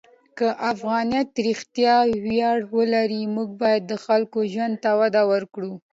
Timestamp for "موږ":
3.35-3.49